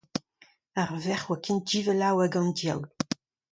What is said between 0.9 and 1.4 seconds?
verc'h a oa